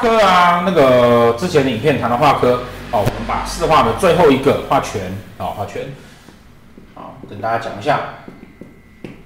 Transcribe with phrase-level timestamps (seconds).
[0.00, 5.82] 科啊，那个之前的影片谈的化科哦，我们把四化的最后一个化权啊，化权，
[6.94, 8.00] 好，跟大家讲一下。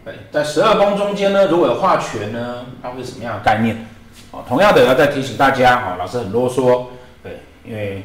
[0.05, 3.87] 对，在十二宫中间呢，如果有化权呢，它会是什么样的概念？
[4.33, 6.87] 哦，同样的要再提醒大家，哦，老师很啰嗦，
[7.23, 8.05] 对，因为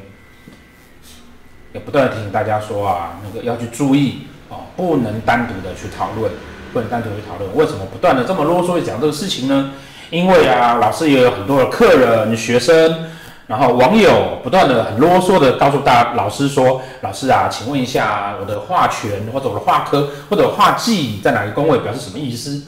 [1.74, 6.30] 也不断的提醒大家说啊，那个要去注意哦，不能单独的去讨论，
[6.72, 7.54] 不能单独去讨论。
[7.56, 9.72] 为什么不断的这么啰嗦去讲这个事情呢？
[10.10, 13.06] 因为啊，老师也有很多的客人、学生，
[13.46, 22.64] 然后网友不断的很啰嗦的告诉大，老师说，老师啊，请问一下，我的画权或者我的画科或者画技在哪个宫位，表示什么意思？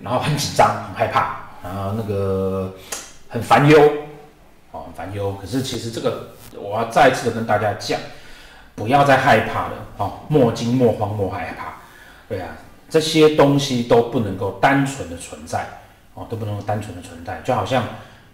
[0.00, 2.74] 然后很紧张、很害怕，然后那个
[3.28, 3.78] 很烦忧，
[4.72, 5.36] 哦，烦忧。
[5.40, 7.98] 可是其实这个，我要再次的跟大家讲，
[8.74, 11.74] 不要再害怕了，哦，莫惊莫慌莫害怕。
[12.28, 12.48] 对啊，
[12.88, 15.66] 这些东西都不能够单纯的存在。
[16.16, 17.84] 哦，都不能单纯的存在，就好像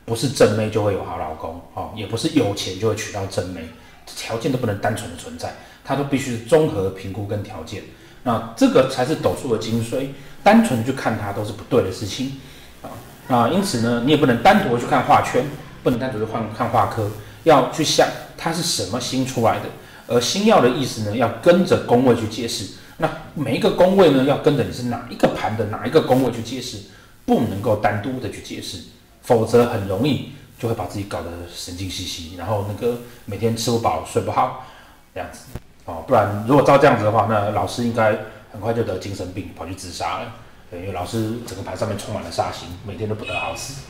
[0.04, 3.68] 不是正妹就会有好老公，哦，也不是有钱就会娶到正妹，
[4.06, 5.52] 条件都不能单纯的存在，
[5.84, 7.82] 它都必须是综合评估跟条件，
[8.22, 10.10] 那这个才是斗数的精髓，
[10.44, 12.40] 单纯去看它都是不对的事情，
[12.82, 12.86] 啊，
[13.26, 15.44] 那因此呢，你也不能单独去看画圈，
[15.82, 17.10] 不能单独去看看画科，
[17.42, 18.06] 要去想
[18.38, 19.66] 它是什么星出来的，
[20.06, 26.78] 而星曜的意思呢，要跟着宫位去解释，那每一个宫位呢，要跟着你是哪一个盘的哪一个宫位去解释。
[27.24, 28.82] 不能够单独的去解释，
[29.22, 34.66] 否则很容易就会把自己搞得神经兮兮，然后那个每天吃不饱睡不好
[35.14, 35.46] 这样子
[35.84, 36.04] 哦。
[36.06, 38.16] 不然如果照这样子的话，那老师应该
[38.52, 40.34] 很快就得精神病，跑去自杀了。
[40.70, 43.82] 对，因为老师整个盘上面充满了煞星，每天都不得好死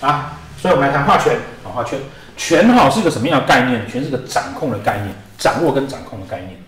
[0.00, 0.38] 啊。
[0.60, 2.00] 所以我们来谈画圈啊，画圈
[2.36, 3.88] 权哈是一个什么样的概念？
[3.88, 6.62] 权是个掌控的概念，掌握跟掌控的概念。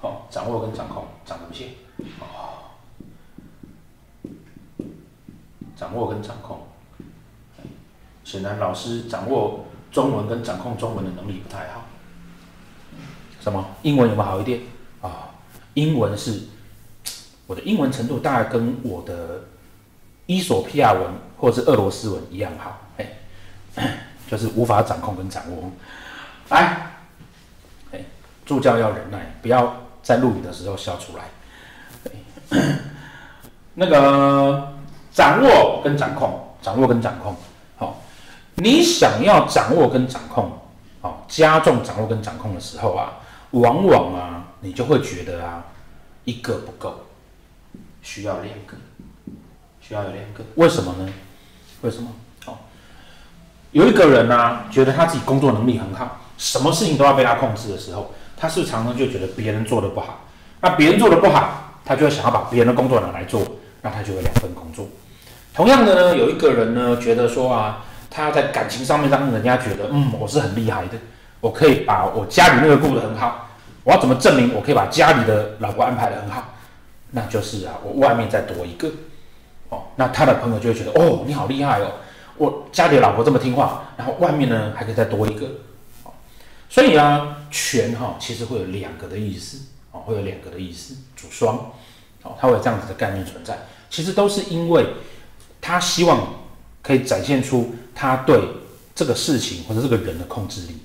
[0.00, 1.68] 好、哦，掌握跟掌控，掌什么线？
[5.76, 6.66] 掌握跟掌控，
[8.24, 11.84] 显然老师掌握中文跟掌控中文的能力不太好。
[13.40, 13.64] 什么？
[13.82, 14.60] 英文有没有好一点？
[15.02, 15.12] 啊、哦，
[15.74, 16.42] 英文是，
[17.46, 19.44] 我的英文程度大概跟我的
[20.26, 21.02] 伊索比亚文
[21.36, 23.12] 或者是俄罗斯文一样好，哎，
[24.30, 25.70] 就是无法掌控跟掌握。
[26.48, 26.86] 来，
[27.92, 28.00] 哎，
[28.46, 31.24] 助教要忍耐，不要在录影的时候笑出来。
[33.74, 34.73] 那个。
[35.14, 37.36] 掌握跟掌控，掌握跟掌控，
[37.76, 38.02] 好，
[38.56, 40.50] 你想要掌握跟掌控，
[41.00, 43.12] 好，加重掌握跟掌控的时候啊，
[43.52, 45.62] 往往啊，你就会觉得啊，
[46.24, 47.02] 一个不够，
[48.02, 48.76] 需要两个，
[49.80, 51.08] 需要有两个，为什么呢？
[51.82, 52.10] 为什么？
[52.46, 52.58] 哦，
[53.70, 60.24] 有一个人呢、啊，觉得他自己工作能力很好，什么事情都要被他控制的时候，他是常常就觉得别人做的不好，
[60.60, 63.40] 那别人做的不好，他就会想要把别人的工作拿来做，
[63.80, 64.88] 那他就会两份工作。
[65.54, 70.98] 同样的呢，有一个人呢，觉得说啊，他在感情上面让人家觉得，嗯，我是很厉害的，
[71.40, 73.48] 我可以把我家里那个顾得很好。
[73.84, 76.54] 我要怎么证明我可以把家里的老婆安排得很好？
[77.12, 78.88] 那就是啊，我外面再多一个。
[79.68, 81.92] 哦，那他的朋友就会觉得，哦，你好厉害哦，
[82.36, 85.46] 我家里的老婆这么听话，然后外面呢还可以再多一个。
[86.02, 86.10] 哦，
[86.68, 89.58] 所以啊，权哈其实会有两个的意思，
[89.92, 91.54] 哦，会有两个的意思，主双，
[92.24, 93.56] 哦，它会有这样子的概念存在，
[93.88, 94.84] 其实都是因为。
[95.66, 96.28] 他希望
[96.82, 98.38] 可以展现出他对
[98.94, 100.76] 这个事情或者这个人的控制力，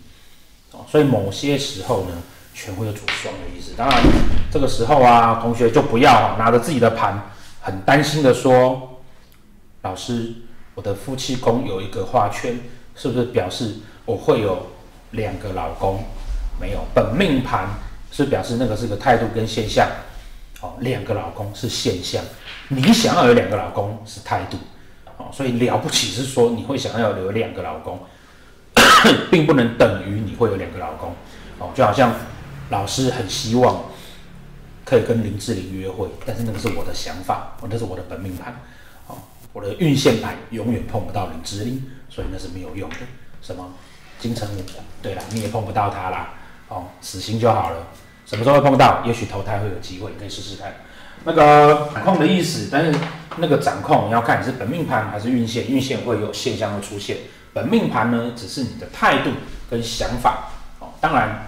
[0.71, 2.11] 哦，所以某些时候呢，
[2.53, 3.73] 权会有主双的意思。
[3.75, 4.01] 当然，
[4.49, 7.21] 这个时候啊，同学就不要拿着自己的盘，
[7.59, 9.01] 很担心的说
[9.83, 10.33] ：“老师，
[10.75, 12.57] 我的夫妻宫有一个化权，
[12.95, 14.67] 是不是表示我会有
[15.11, 16.01] 两个老公？”
[16.57, 17.67] 没有，本命盘
[18.13, 19.85] 是表示那个是个态度跟现象。
[20.61, 22.21] 哦，两个老公是现象，
[22.67, 24.57] 你想要有两个老公是态度，
[25.31, 27.99] 所以了不起是说你会想要有两个老公，
[29.31, 31.13] 并不能等于你会有两个老公，
[31.59, 32.13] 哦，就好像
[32.69, 33.85] 老师很希望
[34.85, 38.61] 可以跟林志玲约会，但是那个是我的想法，那是我的本命盘，
[39.07, 39.17] 哦，
[39.53, 42.97] 我的运线盘永远碰不到林志玲，所以那是没有用的。
[43.41, 43.71] 什么
[44.19, 44.61] 金城武？
[45.01, 46.33] 对了，你也碰不到他啦，
[46.67, 47.87] 哦，死心就好了。
[48.25, 49.01] 什么时候会碰到？
[49.05, 50.75] 也许投胎会有机会，可以试试看。
[51.23, 52.99] 那个掌控的意思，但是
[53.39, 57.17] 那个掌控你要看你是本命盘还是运线，运线会有现象的出现。
[57.53, 59.31] 本命盘呢，只是你的态度
[59.69, 60.49] 跟想法。
[60.79, 61.47] 哦，当然，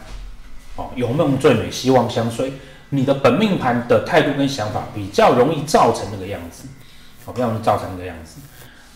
[0.75, 2.53] 哦，有梦最美，希望相随。
[2.89, 6.63] 你的本命盘的态度跟想法比较容易造成那个样子，
[7.25, 8.41] 哦，比较容易造成那个样子，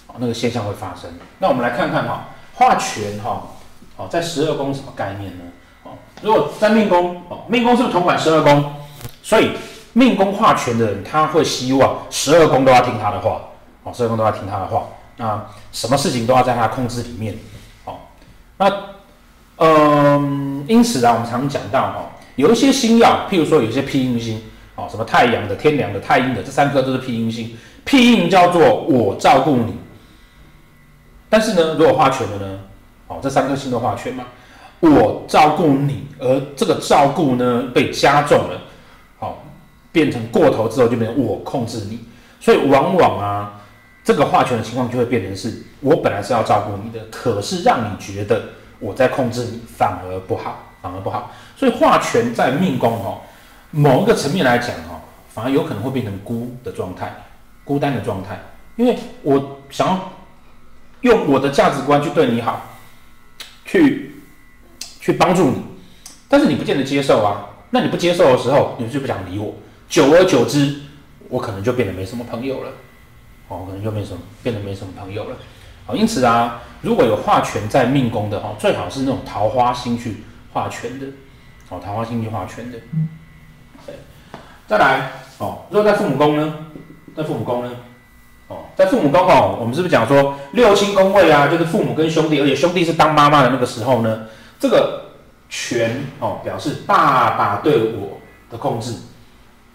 [0.08, 1.10] 哦，那个现象会发生。
[1.40, 3.48] 那我们来看看哈，化权哈，
[3.96, 5.44] 哦，在十二宫什么概念呢？
[5.84, 8.74] 哦如果在命宫哦，命宫是不是同管十二宫？
[9.22, 9.52] 所以
[9.98, 13.42] 命宫化权的人，他会希望十二宫都要听他的话
[13.84, 14.84] 哦，十二宫都要听他的话。
[15.18, 17.34] 啊，什么事情都要在他控制里面。
[17.86, 17.96] 哦，
[18.58, 18.70] 那
[19.56, 24.42] 嗯，因此啊，我们常讲到哈，有一些星曜，譬如说有些庇荫星，
[24.76, 27.56] 哦，什么太阳的、天梁的、太阴的，这三颗都是庇荫星。
[27.86, 29.78] 庇荫叫做我照顾你，
[31.30, 32.60] 但是呢，如果化权了呢？
[33.08, 34.26] 哦，这三颗星都化权嘛，
[34.82, 38.62] 我照顾你，而这个照顾呢被加重了，
[39.96, 42.02] 变成过头之后就变成我控制你，
[42.42, 43.62] 所以往往啊，
[44.04, 48.50] 这个化权的情况就会变成是我本来是要照顾你的，可是让你觉得
[48.80, 51.32] 我在控制你，反而不好，反而不好。
[51.56, 53.22] 所以化权在命宫哦，
[53.72, 55.00] 某一个层面来讲哦，
[55.30, 57.16] 反而有可能会变成孤的状态。
[57.64, 58.38] 孤单的状态，
[58.76, 60.12] 因为我想要
[61.02, 62.64] 用我的价值观去对你好，
[63.64, 64.22] 去
[65.00, 65.64] 去帮助你，
[66.28, 67.48] 但是你不见得接受啊。
[67.72, 69.56] 那你不接受的时候，你就不想理我。
[69.88, 70.82] 久而久之，
[71.30, 72.72] 我可能就变得没什么朋友了。
[73.48, 75.38] 哦，可能就没什么，变得没什么朋友了。
[75.86, 81.06] 好，因此啊，如果有化权在命宫的哈，最好是那种桃花星去化权的。
[81.70, 82.80] 哦，桃花星去化权的。
[83.86, 83.96] 对，
[84.68, 86.56] 再来哦，如果在父母宫呢？
[87.16, 87.72] 在父母宫呢？
[88.48, 94.26] 哦，在父母宫哦，我们是不是讲说六亲宫位啊，就是父母跟兄弟，而且兄弟是当妈妈的那个时候呢？
[94.60, 95.12] 这个
[95.50, 98.94] 权哦，表示爸爸对我的控制，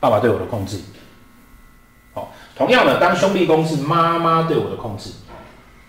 [0.01, 0.81] 爸爸对我的控制。
[2.15, 5.11] 哦，同样的，当兄弟宫是妈妈对我的控制，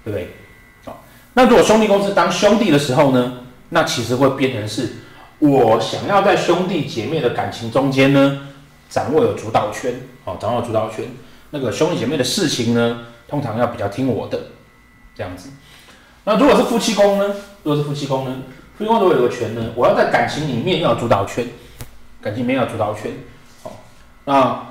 [0.03, 0.35] 对不对？
[0.85, 0.93] 哦，
[1.33, 3.39] 那如果兄弟宫是当兄弟的时候呢？
[3.69, 4.97] 那其实会变成是
[5.39, 8.49] 我想要在兄弟姐妹的感情中间呢，
[8.89, 10.01] 掌握有主导权。
[10.25, 11.05] 哦，掌握主导权。
[11.51, 14.37] 那个兄弟姐妹的事情呢，通常要比较听我的，
[15.15, 15.49] 这样子。
[16.25, 17.33] 那如果是夫妻宫呢？
[17.63, 18.35] 如果是夫妻宫呢？
[18.77, 21.47] 夫妻宫如果有个权呢，我要在感情里面要有主导权，
[22.21, 23.11] 感情里面要有主导权。
[24.25, 24.67] 那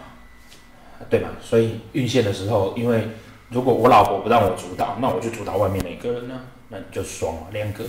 [1.09, 1.29] 对吧？
[1.41, 3.09] 所以运线的时候，因为
[3.49, 6.41] 如果我老婆不让我主导，那我就主导外面哪个人呢？
[6.69, 7.85] 那你就双了，两个。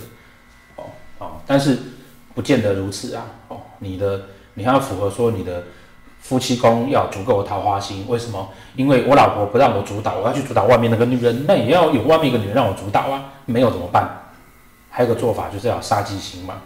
[0.76, 0.84] 哦
[1.18, 1.78] 哦，但是
[2.34, 3.26] 不见得如此啊。
[3.48, 4.22] 哦，你的
[4.54, 5.62] 你还要符合说你的。
[6.22, 8.48] 夫妻宫要足够桃花星，为什么？
[8.76, 14.08] 因为我老婆不让我主导，我要去主导外面那个女人，那也要有外面一个女人让我主导啊，没有怎么办？
[14.88, 16.62] 还有个做法就是要杀忌心嘛，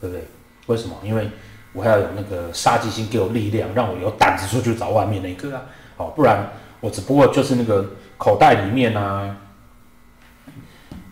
[0.00, 0.26] 对不对？
[0.64, 0.96] 为什么？
[1.02, 1.28] 因为
[1.76, 5.54] 我还要有那个杀鸡心给我力量，让我有胆子出去找外面那个。
[5.54, 5.62] 啊，
[5.98, 6.50] 哦，不然
[6.80, 7.84] 我只不过就是那个
[8.16, 9.36] 口袋里面啊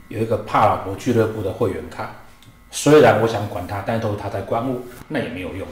[0.09, 2.11] 有一个怕老婆俱乐部的会员卡，
[2.71, 5.69] 虽然我想管他，但都是他在管我，那也没有用。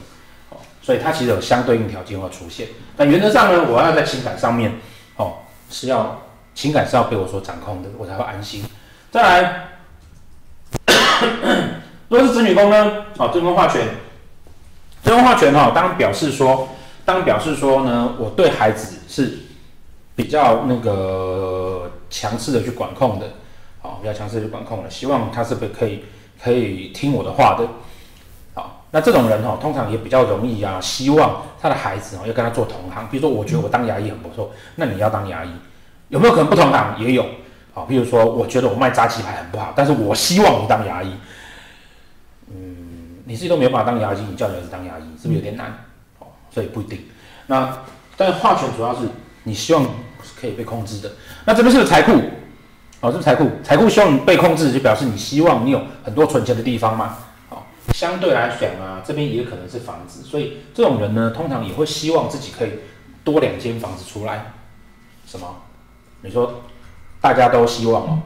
[0.49, 2.67] 哦所以它其实有相对应条件会出现，
[2.97, 4.69] 但原则上呢，我要在情感上面，
[5.15, 5.35] 哦，
[5.69, 6.21] 是要
[6.53, 8.65] 情感是要被我所掌控的，我才会安心。
[9.09, 9.67] 再来，
[12.09, 13.87] 如果是子女宫呢，哦，子女宫化权，
[15.03, 16.69] 子女宫化权哈，当表示说，
[17.03, 19.39] 当表示说呢，我对孩子是
[20.15, 23.27] 比较那个强势的去管控的，
[23.81, 26.05] 哦，比较强势去管控的，希望他是不可以
[26.41, 27.67] 可以听我的话的。
[28.95, 33.07] 那这种人哈，通常也比较容易啊，希望他的孩子哦要跟他做同行。
[33.09, 35.49] 比如说，我觉得我当牙医很不错，那你要当牙医，
[36.09, 36.95] 有没有可能不同行？
[36.99, 37.25] 也有，
[37.73, 41.11] 好，比如说，我觉得我卖炸鸡排很不好，但是我希望你当牙医。
[43.33, 45.85] 嗯，你自己都没有办法当牙医，你叫你儿子当牙医，是不是有点难？
[46.19, 46.99] 哦，所以不一定。
[47.47, 47.79] 那
[48.15, 49.07] 但是化权主要是
[49.43, 49.83] 你希望
[50.21, 51.11] 是可以被控制的。
[51.45, 52.11] 那这边是财库，
[53.01, 57.17] 哦，这是财库，财库希望你被控制，就表示你希望你有很多存钱的地方嘛。
[57.93, 62.71] 相对来讲啊，这边也可能是房子，所以这种人呢，通常也会希望自己可以
[63.23, 64.53] 多两间房子出来。
[65.25, 65.47] 什么？
[66.21, 66.61] 你说
[67.19, 68.21] 大家都希望哦，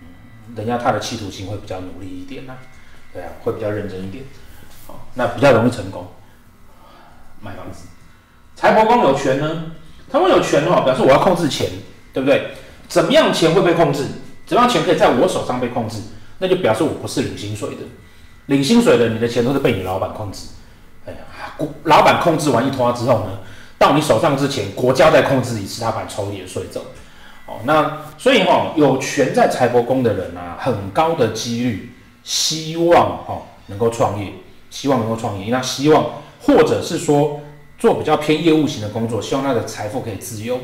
[0.00, 2.54] 嗯，人家他的企图心会比较努力一点呐，
[3.14, 4.24] 对啊，会比较认真一点，
[4.88, 6.04] 好，那比较容易成功。
[7.40, 7.86] 买房子，
[8.56, 9.66] 财帛宫有权呢，
[10.10, 11.70] 他们有权的话，表示我要控制钱，
[12.12, 12.50] 对不对？
[12.88, 14.04] 怎么样钱会被控制？
[14.44, 16.00] 怎么样钱可以在我手上被控制？
[16.38, 17.82] 那就表示我不是领薪水的。
[18.46, 20.48] 领薪水的，你的钱都是被你老板控制。
[21.06, 21.18] 哎呀，
[21.84, 23.38] 老板控制完一坨之后呢，
[23.78, 26.84] 到你手上之前，国家再控制一次，他把你抽点税走。
[27.46, 31.93] 哦，那所以哈、有权在财帛宫的人啊，很高的几率
[32.24, 34.32] 希望哈、能够创业，
[34.70, 36.04] 希望能够创业，那希望
[36.42, 37.40] 或者是说
[37.78, 40.58] 做比较偏业务型的工作，希望他的财富可以自由。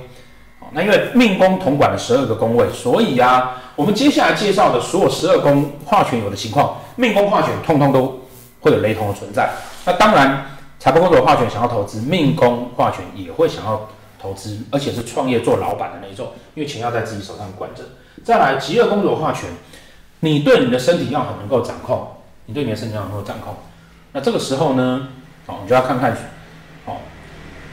[0.73, 8.21] 那因为命宫统管了十二个宫位，所以啊，我们接下来介绍的所有十二宫化权有的情况，命宫化权通通都
[8.61, 9.51] 会有雷同的存在。
[9.85, 10.47] 那当然，
[10.79, 13.89] 财帛宫的化权想要投资，命宫化权也会想要
[14.21, 17.83] 投资，而且是创业做老板的那种，因为钱要在自己手上管着。
[18.23, 19.49] 再来，疾厄宫的化权，
[20.21, 22.07] 你对你的身体要很能够掌控，
[22.47, 23.55] 你对你的身体要能够掌控。
[24.13, 25.09] 那这个时候呢，
[25.47, 26.17] 哦，你就要看看，
[26.85, 26.97] 哦，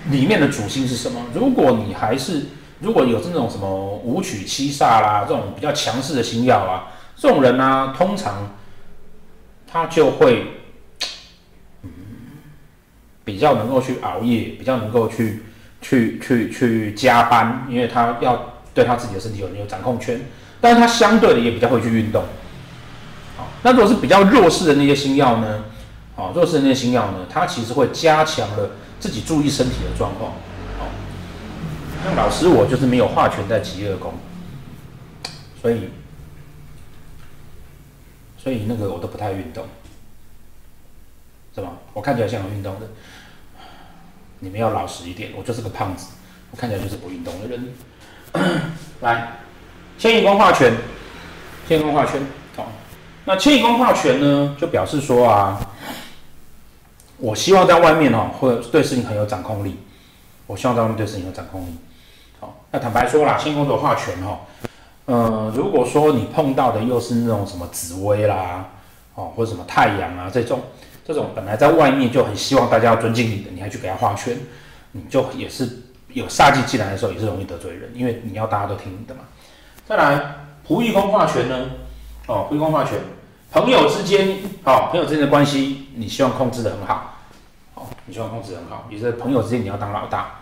[0.10, 1.22] 里面的主星是什么。
[1.34, 2.46] 如果你还是
[2.80, 8.56] 如果有这种什么武曲七煞啦，这种比较强势的星曜啊，这种人呢、啊，通常
[9.66, 10.62] 他就会，
[11.82, 11.90] 嗯，
[13.26, 15.44] 比较能够去熬夜，比较能够去
[15.82, 20.22] 去去去加班，因为他要对他自己的身体有有掌控权，
[20.60, 22.24] 但是他相对的也比较会去运动。
[23.38, 25.66] 好，那如果是比较弱势的那些星曜呢？
[26.16, 30.34] 啊，弱势的那些星曜呢，他其实会加强了自己注意身体的状况。
[32.04, 34.14] 像老师我就是没有化权在疾厄宫，
[35.62, 35.90] 所以
[38.38, 39.66] 所以那个我都不太运动，
[41.54, 41.74] 是吧？
[41.94, 42.88] 我看起来像有运动的，
[44.40, 46.14] 你们要老实一点，我就是个胖子，
[46.52, 47.74] 我看起来就是不运动的人。
[49.02, 49.40] 来，
[49.98, 50.72] 迁移宫化权，
[51.68, 52.22] 迁移宫化权，
[52.56, 52.72] 好，
[53.26, 55.60] 那迁移宫化权呢，就表示说啊，
[57.18, 59.76] 我希望在外面哦，会对事情很有掌控力，
[60.46, 61.76] 我希望在外面对事情有掌控力。
[62.40, 64.40] 好，那坦白说啦，迁移宫的化权哈，
[65.06, 68.70] 呃，如果说你碰到的又是那种什么紫薇啦，
[69.16, 70.62] 哦，或者什么太阳啊这种，
[71.04, 74.38] 这种本来在外面就很希望大家要尊敬你的，你还去给他化权，
[74.92, 75.68] 你就也是
[76.10, 79.22] 有煞气进来的时候，也是容易得罪人，因为你要大家都听你的嘛。
[79.88, 80.36] 再来，
[80.68, 81.56] 仆役宫化权呢，
[82.28, 83.00] 哦，仆役宫化权，
[83.54, 87.20] 朋友之间，哦，朋友之间的关系，你希望控制得很好，
[87.76, 90.42] 哦，你希望控制很好，也是朋友之间你要当老大。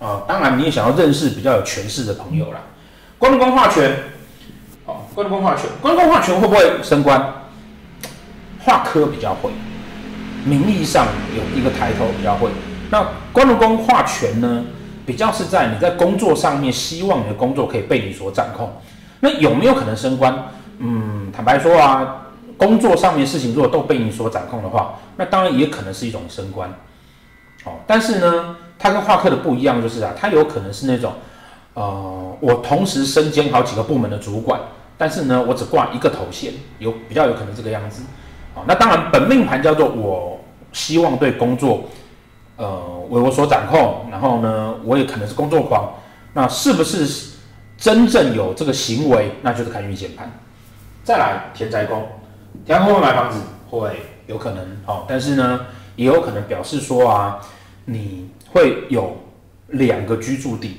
[0.00, 2.58] 哦，当然你也想要认识比较有权势的朋友啦。
[3.18, 3.96] 官禄宫化权，
[4.84, 7.34] 哦，官禄宫化权，官禄宫化权会不会升官？
[8.64, 9.52] 化科比较会，
[10.44, 12.50] 名义上有一个抬头比较会。
[12.90, 14.64] 那官禄宫化权呢，
[15.12, 18.72] 比较是在你在工作上面，希望你的工作可以被你所掌控。
[19.20, 20.34] 那有没有可能升官？
[20.78, 26.70] 嗯，坦白说啊，工作上面事情如果都被你所掌控的话，那当然也可能是一种升官。
[27.64, 31.12] 哦，但是呢，它跟化科的不一样，就是啊，它有可能是那种，
[31.74, 34.58] 呃，我同时身兼好几个部门的主管，
[34.96, 38.02] 但是呢，我只挂一个头衔，有比较有可能这个样子。
[38.54, 40.40] 哦，那当然，本命盘叫做我
[40.72, 41.84] 希望对工作，
[42.56, 45.92] 呃，为我所掌控，然后呢，我也可能是工作狂，
[46.32, 47.32] 那是不是
[47.76, 50.30] 真正有这个行为，那就是看运限盘。
[51.04, 52.06] 再来，田宅宫，
[52.64, 55.60] 田宅宫会买房子，会有可能，哦，但是呢。
[55.94, 57.38] 也有可能表示说啊，
[57.84, 59.14] 你会有
[59.68, 60.78] 两个居住地，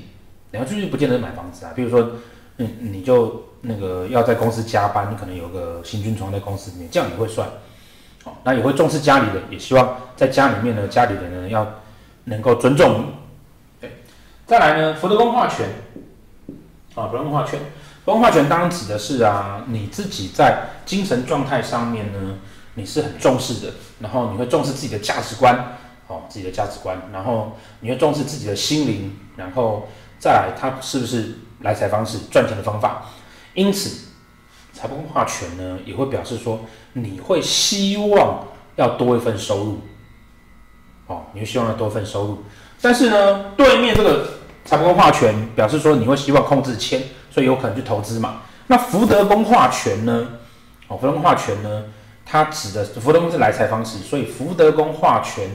[0.50, 1.70] 两个居住地不见得买房子啊。
[1.72, 2.10] 比如说，
[2.56, 7.48] 嗯，你就那个要在公司加班，你可能有个行军床在公司里面，这样也会算。
[8.44, 11.66] 那也会重视家里的，也希望在家里面呢，家里的人要
[12.24, 13.04] 能够尊重你。
[13.80, 14.02] 对，
[14.46, 15.68] 再来呢，福德宫化权，
[16.94, 17.58] 啊，福德宫化权，
[18.04, 22.38] 福德宫化权当然指的是啊，你自己在精神状态上面呢。
[22.76, 25.76] 你是很重视的，然后你会重视自己的价值观，
[26.08, 29.88] 哦，自己的价值观，然后你会重视自己的心灵，然后
[30.18, 33.04] 再来，它是不是来财方式、赚钱的方法？
[33.54, 34.08] 因此，
[34.84, 36.60] 财帛宫化权呢，也会表示说，
[36.92, 39.78] 你会希望要多一份收入，
[41.06, 42.42] 哦，你会希望要多一份收入，
[42.82, 44.28] 但是呢，对面这个
[44.66, 48.42] 财帛宫化权表示说，你会希望控制钱，所以有可能去投资嘛。
[48.66, 50.28] 那福德宫化权呢？
[50.88, 51.84] 哦，福德宫化权呢？
[52.26, 55.48] 它指的福德宫是来财方式，所以福德宫化权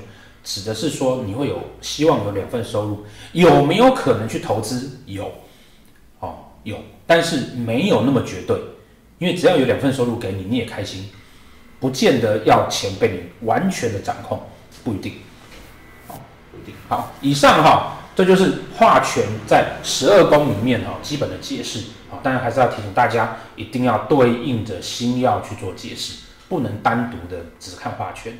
[0.43, 5.01] 指的是说你会有希望有两份收入，有没有可能去投资？
[5.05, 5.31] 有，
[6.19, 8.59] 哦，有，但是没有那么绝对，
[9.19, 11.09] 因为只要有两份收入给你，你也开心，
[11.79, 14.41] 不见得要钱被你完全的掌控，
[14.83, 15.13] 不一定，
[16.07, 16.15] 哦，
[16.51, 16.73] 不一定。
[16.87, 26.23] 好，以上哈，这就是化权在十二宫里面哈基本的解释啊，当然还是要提醒大家，一定要对应着星曜去做解释。
[26.47, 28.33] 不能单独的只看化权。